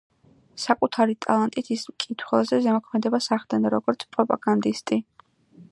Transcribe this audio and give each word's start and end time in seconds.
საკუთარი 0.61 1.15
ტალანტით 1.25 1.69
ის 1.75 1.83
მკითხველზე 1.91 2.59
ზემოქმედებას 2.67 3.29
ახდენდა, 3.39 3.73
როგორც 3.77 4.07
პროპაგანდისტი. 4.17 4.99